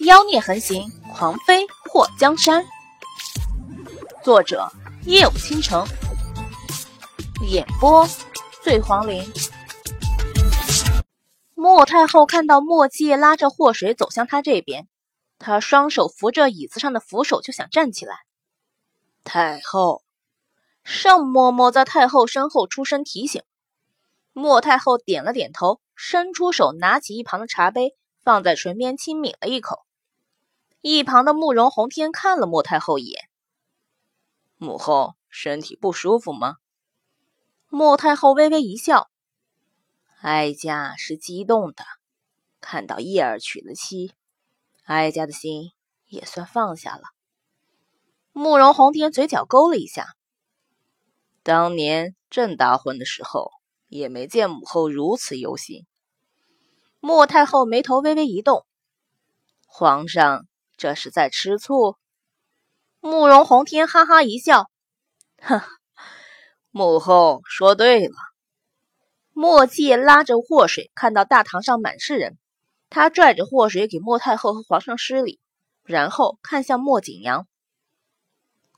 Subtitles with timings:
[0.00, 2.64] 妖孽横行，狂妃破江山。
[4.24, 4.68] 作者：
[5.04, 5.86] 夜舞倾城，
[7.48, 8.06] 演播：
[8.62, 9.24] 醉黄林。
[11.54, 14.88] 莫太后看到莫介拉着祸水走向他这边，
[15.38, 18.16] 他双手扶着椅子上的扶手，就想站起来。
[19.22, 20.02] 太后，
[20.82, 23.42] 盛嬷嬷在太后身后出声提醒。
[24.32, 27.96] 莫太后点了点头，伸出手拿起一旁的茶杯。
[28.24, 29.83] 放在唇边轻抿了一口，
[30.86, 33.30] 一旁的慕容宏天看了莫太后一眼。
[34.58, 36.56] 母后身体不舒服吗？
[37.68, 39.08] 莫太后微微一笑，
[40.20, 41.86] 哀家是激动的，
[42.60, 44.12] 看到叶儿娶了妻，
[44.82, 45.72] 哀家的心
[46.04, 47.04] 也算放下了。
[48.32, 50.08] 慕容宏天嘴角勾了一下，
[51.42, 53.50] 当年朕大婚的时候，
[53.88, 55.86] 也没见母后如此忧心。
[57.00, 58.66] 莫太后眉头微微一动，
[59.66, 61.96] 皇上这是在吃醋。
[63.00, 64.70] 慕容宏天哈哈一笑，
[65.40, 65.60] 哼，
[66.70, 68.14] 母后说对了。
[69.32, 72.38] 莫介拉着祸水，看到大堂上满是人，
[72.88, 75.40] 他拽着祸水给莫太后和皇上施礼，
[75.82, 77.46] 然后看向莫景阳：“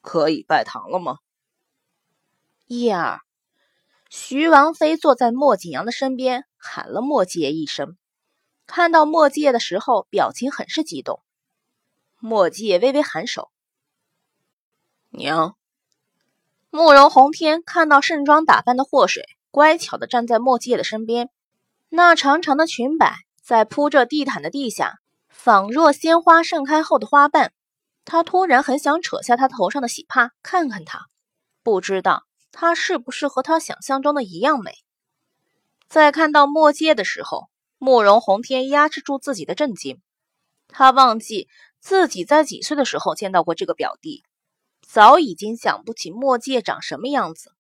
[0.01, 1.19] 可以拜堂了吗？”
[2.67, 3.21] 叶儿，
[4.09, 7.97] 徐王妃坐在莫景阳的身边，喊了莫介一声。
[8.67, 11.23] 看到莫介的时候，表情很是激动。
[12.19, 13.51] 莫介微微颔首。
[15.11, 15.57] 娘。
[16.71, 21.31] 慕容宏天看到盛装打扮的祸水，乖巧的站在莫介的身边。
[21.89, 27.53] 那长长的裙摆在铺着地毯的地下，仿若鲜花盛开后的花瓣。
[28.05, 31.07] 他突然很想扯下他头上的喜帕，看看他，
[31.63, 34.73] 不知道他是不是和他想象中的一样美。
[35.89, 37.49] 在看到莫介的时候。
[37.79, 40.01] 慕容宏天压制住自己的震惊，
[40.67, 41.47] 他忘记
[41.87, 44.25] 自己在几岁的时候见到过这个表弟，
[44.83, 47.53] 早已经想不起墨界长什么样子。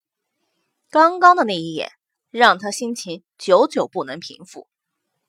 [0.91, 1.93] 刚刚的那一眼
[2.33, 4.67] 让他心情久久不能平复。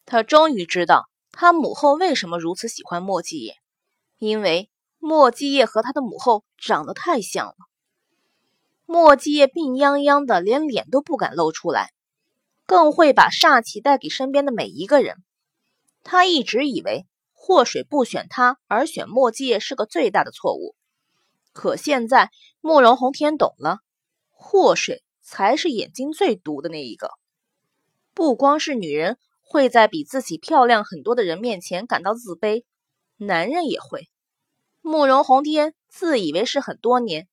[0.08, 3.58] 他终于知道他母后为什么如此喜欢墨迹叶，
[4.18, 7.56] 因为墨迹叶和他的母后长得太像了。
[8.88, 11.92] 墨迹叶病殃殃的，连脸都不敢露出来。
[12.66, 15.24] 更会把煞气带给身边的每一个人。
[16.04, 17.06] 他一直以为
[17.40, 20.76] 祸水不选他而选墨界是个最大的错误，
[21.54, 23.78] 可现在慕容宏天懂了，
[24.32, 27.12] 祸水才是眼睛最毒的那一个。
[28.14, 32.66] 不光是女人会在比自己漂亮很多的人面前感到自卑，
[33.16, 34.10] 男人也会。
[34.82, 37.30] 慕容宏天自以为是很多年，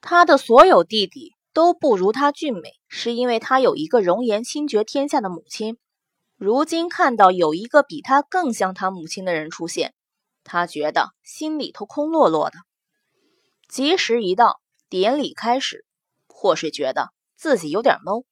[0.00, 1.34] 他的所有弟弟。
[1.54, 5.76] 都不如他俊美，是因为他有一个容颜倾绝天下的母亲。
[6.38, 9.92] 如今看到有一个比他更像他母亲的人出现，
[10.44, 12.56] 他觉得心里头空落落的。
[13.68, 15.84] 吉时一到，典礼开始，
[16.28, 18.24] 或是觉得自己有点懵，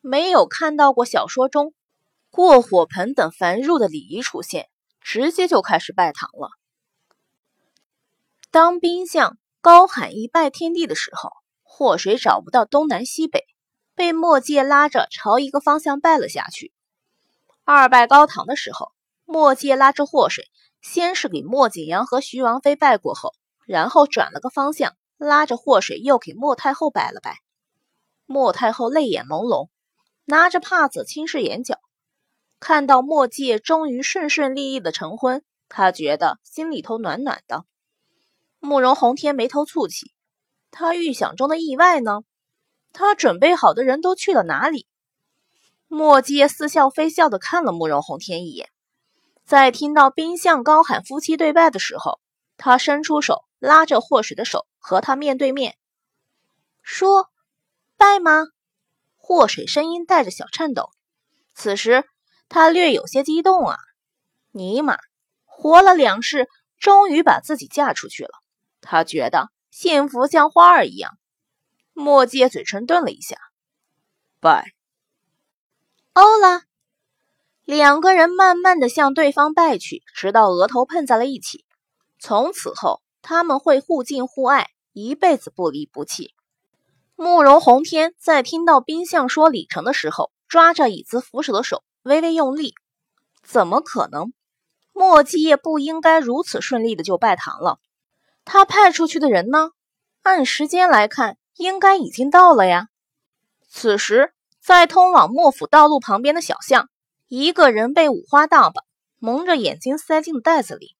[0.00, 1.72] 没有看到过小说中
[2.30, 4.68] 过火盆等繁缛的礼仪出现，
[5.00, 6.50] 直接就开始拜堂了。
[8.50, 11.30] 当兵相高喊一拜天地的时候。
[11.70, 13.44] 祸水找不到东南西北，
[13.94, 16.72] 被墨界拉着朝一个方向拜了下去。
[17.70, 18.92] 二拜高堂的时候，
[19.26, 20.46] 墨界拉着祸水，
[20.80, 23.34] 先是给莫景阳和徐王妃拜过后，
[23.66, 27.40] 然后转了个方向，拉着祸水又给莫太后拜了拜。
[28.24, 29.68] 莫太后泪眼朦胧，
[30.24, 31.78] 拿着帕子轻拭眼角，
[32.58, 37.66] 看到墨界终于顺顺利利的成婚，她觉得心里头暖暖的。
[38.60, 40.14] 慕容宏天眉头蹙起。
[40.70, 42.22] 他预想中的意外呢？
[42.94, 44.86] 他准备好的人都去了哪里？
[45.88, 48.68] 莫介似笑非笑的看了慕容宏天一眼，
[49.44, 52.20] 在听到冰相高喊夫妻对拜的时候，
[52.56, 55.76] 他伸出手拉着祸水的手，和他面对面
[56.82, 57.30] 说
[57.96, 58.44] ：“拜吗？”
[59.16, 60.90] 祸水声音带着小颤抖，
[61.54, 62.04] 此时
[62.48, 63.76] 他略有些激动啊！
[64.52, 64.98] 尼玛，
[65.44, 66.48] 活了两世，
[66.78, 68.30] 终于把自己嫁出去了，
[68.80, 69.50] 他觉得。
[69.70, 71.18] 幸福像花儿一样，
[71.92, 73.36] 墨界嘴唇顿了一下，
[74.40, 74.72] 拜。
[76.20, 76.62] 欧了，
[77.64, 81.64] 两个人慢慢的向对方拜去，直到额头碰在了一起。
[82.18, 86.34] 从此后，他们会互敬互爱，一辈子不离不弃。
[87.14, 92.74] 慕容宏天在听到冰相说李成的时候，抓着椅子扶手的手微微用力。
[93.44, 94.32] 怎么可能？
[94.92, 97.78] 墨界不应该如此顺利的就拜堂了。
[98.44, 99.70] 他派出去的人呢？
[100.22, 102.88] 按时间来看，应该已经到了呀。
[103.68, 104.32] 此时，
[104.68, 106.90] 在通往莫府道路旁边的小巷，
[107.26, 108.84] 一个人被五花大绑，
[109.18, 110.94] 蒙着眼睛塞进袋子里，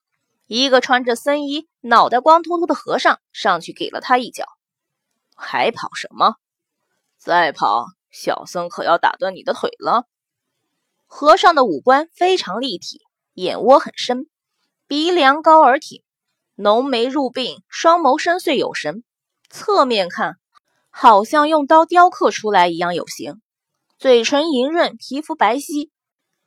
[0.46, 4.46] 一个穿着僧衣、脑袋光秃秃的和尚上去给了他一脚。
[5.34, 6.36] 还跑什么？
[7.18, 10.06] 再跑，小僧可要打断你的腿了。
[11.06, 13.02] 和尚的五官非常立体，
[13.34, 14.30] 眼窝很深，
[14.86, 16.02] 鼻梁高而挺，
[16.54, 19.04] 浓眉入鬓，双眸深邃有神。
[19.50, 20.38] 侧面看，
[20.88, 23.42] 好像用刀雕刻出来一样有型。
[23.98, 25.90] 嘴唇莹润，皮肤白皙，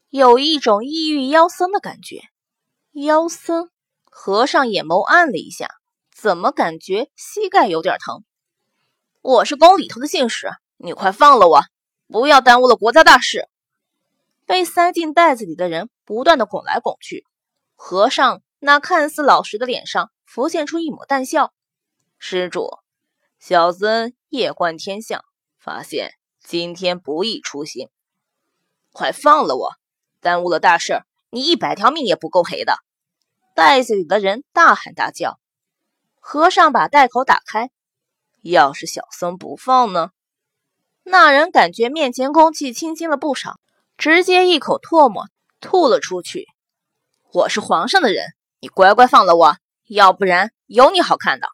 [0.07, 2.21] 有一种异域妖僧的感觉。
[2.94, 3.69] 妖僧，
[4.06, 5.68] 和尚眼眸暗了一下，
[6.15, 8.24] 怎么感觉膝盖有点疼？
[9.21, 11.62] 我是宫里头的信使，你快放了我，
[12.07, 13.50] 不要耽误了国家大事。
[14.45, 17.25] 被塞进袋子里的人不断的拱来拱去，
[17.75, 21.51] 和尚那看似老实的脸上浮现出一抹淡笑。
[22.18, 22.69] 施主，
[23.39, 25.25] 小僧夜观天象，
[25.59, 27.89] 发现今天不宜出行，
[28.91, 29.71] 快放了我！
[30.19, 32.75] 耽误了大事，你一百条命也不够赔的。
[33.55, 35.39] 袋子里的人大喊大叫。
[36.19, 37.69] 和尚把袋口打开。
[38.41, 40.09] 要是小僧不放呢？
[41.03, 43.59] 那人感觉面前空气清新了不少，
[43.97, 45.27] 直接一口唾沫
[45.59, 46.47] 吐了出去。
[47.31, 48.25] 我是皇上的人，
[48.59, 49.55] 你乖乖放了我，
[49.88, 51.47] 要不然有你好看的。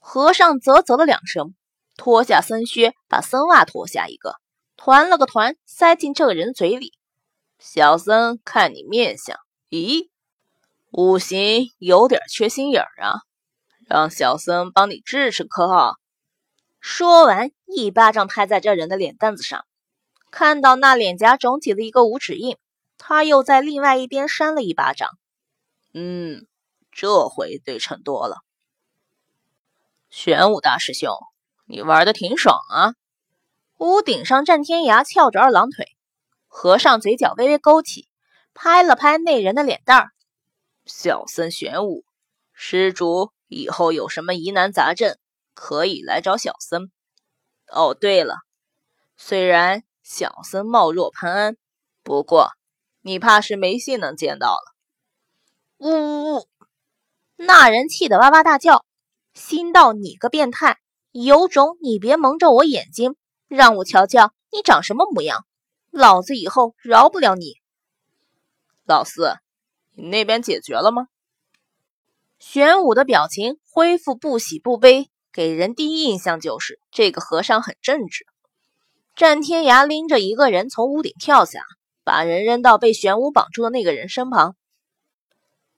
[0.00, 1.54] 和尚啧啧了两声，
[1.96, 4.36] 脱下僧靴，把僧袜脱下一个，
[4.76, 6.92] 团了个团，塞进这个人嘴里。
[7.58, 9.38] 小僧看你面相，
[9.70, 10.08] 咦，
[10.90, 13.20] 五行有点缺心眼儿啊。
[13.86, 15.96] 让小僧帮你治治可好？
[16.80, 19.66] 说完，一巴掌拍在这人的脸蛋子上，
[20.30, 22.56] 看到那脸颊肿起了一个五指印，
[22.98, 25.10] 他又在另外一边扇了一巴掌。
[25.92, 26.46] 嗯，
[26.90, 28.38] 这回对称多了。
[30.10, 31.12] 玄武大师兄，
[31.66, 32.94] 你玩的挺爽啊！
[33.78, 35.96] 屋顶上，战天涯翘着二郎腿，
[36.46, 38.08] 和尚嘴角微微勾起，
[38.54, 40.10] 拍了拍那人的脸蛋儿。
[40.86, 42.04] 小僧玄武，
[42.52, 43.32] 施主。
[43.46, 45.16] 以后有什么疑难杂症，
[45.52, 46.90] 可以来找小僧。
[47.68, 48.38] 哦，对了，
[49.16, 51.56] 虽然小僧貌若潘安，
[52.02, 52.50] 不过
[53.02, 54.74] 你怕是没幸能见到了。
[55.76, 56.48] 呜呜呜！
[57.36, 58.84] 那人气得哇哇大叫，
[59.34, 60.78] 心道：“你个变态，
[61.22, 63.14] 有种你别蒙着我眼睛，
[63.46, 65.46] 让我瞧瞧你长什么模样，
[65.92, 67.54] 老子以后饶不了你。”
[68.84, 69.36] 老四，
[69.92, 71.06] 你那边解决了吗？
[72.40, 78.26] 玄武的表情恢复不喜不悲，给人第一印象就是这个和尚很正直。
[79.14, 81.64] 战天涯拎着一个人从屋顶跳下，
[82.02, 84.56] 把人扔到被玄武绑住的那个人身旁。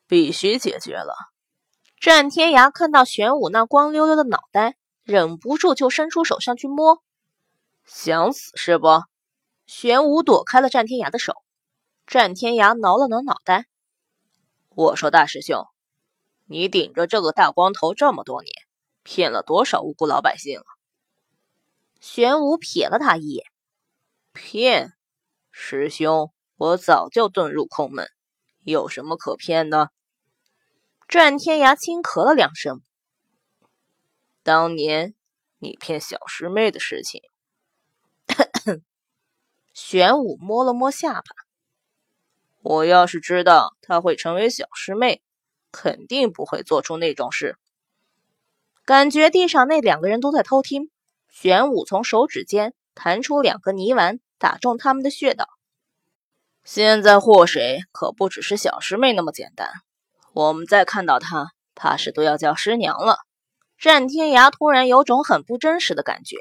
[0.06, 1.14] 必须解决了。
[2.00, 7.00] 战天涯看到玄武那光溜溜的脑袋，忍不住就伸出手上去摸。
[7.84, 8.88] 想死是不？
[9.64, 11.34] 玄武躲开了战天涯的手。
[12.08, 13.66] 战天涯挠了挠脑袋。
[14.70, 15.64] 我说大师兄。
[16.46, 18.52] 你顶着这个大光头这么多年，
[19.04, 20.66] 骗了多少无辜老百姓了？
[22.00, 23.46] 玄武瞥了他一眼，
[24.32, 24.92] 骗
[25.52, 28.08] 师兄，我早就遁入空门，
[28.64, 29.90] 有什么可骗的？
[31.06, 32.82] 战天涯轻咳了两声。
[34.46, 35.12] 当年
[35.58, 37.20] 你骗小师妹的事情，
[39.74, 41.24] 玄武摸了摸下巴。
[42.62, 45.20] 我要是知道她会成为小师妹。
[45.72, 47.58] 肯定不会做出那种事。
[48.86, 50.90] 感觉地上那两个人都在偷听。
[51.28, 55.48] 玄武从手指间弹出两个泥丸，打中他们的穴道。
[56.64, 59.68] 现在祸水可不只是小师妹那么简单。
[60.32, 63.25] 我们再看到她，怕是都要叫师娘了。
[63.78, 66.36] 战天涯突然有种很不真实的感觉。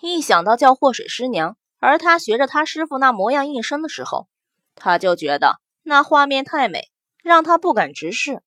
[0.00, 4.28] 一想到叫祸水师娘，而他学着他师傅那模样应声的时候，
[4.74, 6.88] 他就觉得那画面太美，
[7.22, 8.42] 让他不敢直视。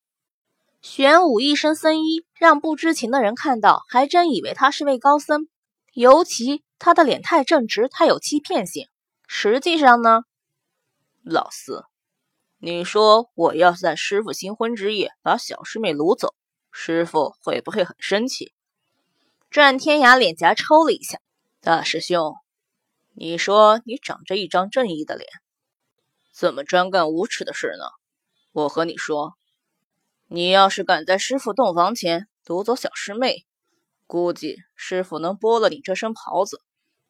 [0.81, 5.47] 玄武一身僧衣，让不知情的人看到，还真以为他是位高僧。
[5.93, 8.87] 尤其他的脸太正直，太有欺骗性。
[9.27, 10.23] 实际上呢，
[11.23, 11.83] 老四，
[12.57, 16.33] 你说我要在师傅新婚之夜把小师妹掳走，
[16.71, 18.53] 师傅会不会很生气？
[19.51, 21.19] 战天涯脸颊抽了一下。
[21.59, 22.35] 大师兄，
[23.13, 25.29] 你说你长着一张正义的脸，
[26.33, 27.85] 怎么专干无耻的事呢？
[28.53, 29.33] 我和你说。
[30.27, 33.45] 你要是敢在师傅洞房前夺走小师妹，
[34.07, 36.61] 估计师傅能剥了你这身袍子，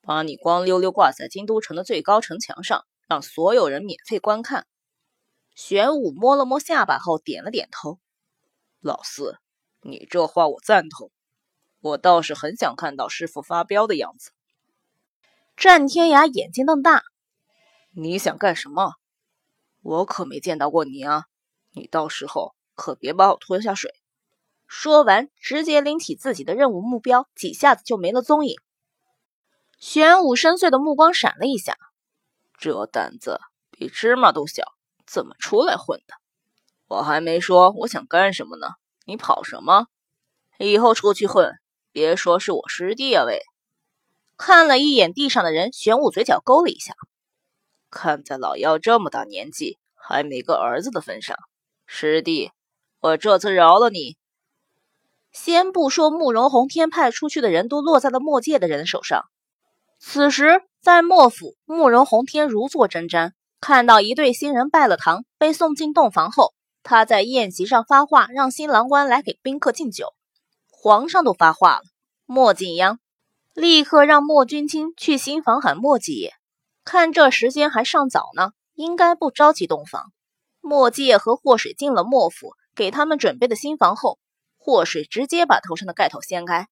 [0.01, 4.65] 把你光溜溜挂在京都城的最高城墙上，让所有人免费观看。
[5.53, 7.99] 玄武摸了摸下巴后点了点头。
[8.79, 9.37] 老四，
[9.81, 11.11] 你这话我赞同，
[11.81, 14.31] 我倒是很想看到师傅发飙的样子。
[15.57, 17.03] 战天涯眼睛瞪大，
[17.91, 18.95] 你想干什么？
[19.81, 21.25] 我可没见到过你啊！
[21.71, 22.55] 你到时候。
[22.73, 23.93] 可别把我拖下水。
[24.65, 28.55] 说完，直接拎起自己的任务目标，几下子就没了踪影。
[29.77, 31.77] 玄武深邃的目光闪了一下，
[32.57, 34.63] 这胆子比芝麻都小，
[35.05, 36.15] 怎么出来混的？
[36.87, 38.67] 我还没说我想干什么呢，
[39.11, 39.87] 你跑什么？
[40.57, 41.51] 以后出去混，
[41.91, 43.25] 别说是我师弟啊！
[43.25, 43.41] 喂，
[44.37, 46.93] 看了一眼地上的人，玄武嘴角勾了一下。
[47.89, 51.35] 看在老妖这么大年纪还没个儿子的份上，
[51.85, 52.51] 师弟，
[53.01, 54.15] 我这次饶了你。
[55.33, 59.25] 先不说慕容洪天派出去的人都落在了墨界的人手上，
[59.99, 66.53] 此时在墨府，慕容洪天如坐针毡，看到一对新人拜了堂，被送进洞房后，
[66.83, 70.13] 他在宴席上发话，让新郎官来给宾客敬酒。
[70.69, 71.83] 皇上都发话了，
[72.25, 72.99] 莫景阳
[73.53, 76.33] 立刻让莫君清去新房喊莫继业。
[76.83, 80.11] 看这时间还尚早呢，应该不着急洞房。
[80.59, 84.17] 莫继业和祸水进了莫府，给他们准备的新房后，
[84.57, 86.67] 祸水直接把头上的盖头掀开，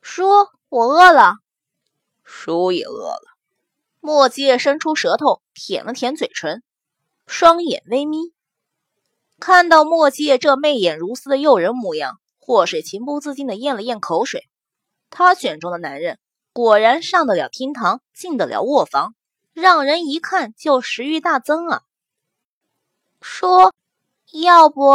[0.00, 1.36] 说：“我饿了。”
[2.24, 3.36] 叔也饿了。
[4.00, 6.62] 莫继业伸出舌头舔了舔嘴唇，
[7.26, 8.32] 双眼微眯，
[9.38, 12.18] 看到莫七夜这媚眼如丝的诱人模样。
[12.46, 14.50] 霍水情不自禁地咽了咽口水，
[15.08, 16.18] 他选中的男人
[16.52, 19.14] 果然上得了厅堂，进得了卧房，
[19.54, 21.80] 让人一看就食欲大增啊！
[23.22, 23.72] 说，
[24.30, 24.90] 要不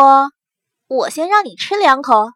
[0.85, 2.29] 我先让你吃两口。